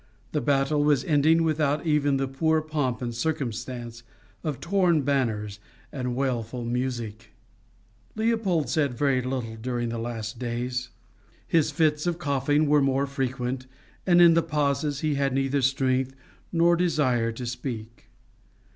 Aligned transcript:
The 0.31 0.41
battle 0.41 0.83
was 0.83 1.05
ending 1.05 1.43
without 1.43 1.85
even 1.85 2.17
the 2.17 2.27
poor 2.27 2.59
pomp 2.63 3.03
and 3.03 3.13
circumstance 3.13 4.01
of 4.43 4.59
torn 4.59 5.03
banners 5.03 5.59
and 5.91 6.15
wailful 6.15 6.65
music. 6.65 7.29
Leopold 8.15 8.67
said 8.67 8.95
very 8.95 9.21
little 9.21 9.55
during 9.57 9.89
the 9.89 9.99
last 9.99 10.39
few 10.39 10.49
days. 10.49 10.89
His 11.47 11.69
fits, 11.69 12.07
of 12.07 12.17
coughing 12.17 12.65
were 12.65 12.81
more 12.81 13.05
frequent, 13.05 13.67
and 14.07 14.19
in 14.23 14.33
the 14.33 14.41
pauses 14.41 15.01
he 15.01 15.13
had 15.13 15.33
neither 15.35 15.61
strength 15.61 16.15
nor 16.51 16.75
desire 16.75 17.31
to 17.33 17.45
speak. 17.45 18.07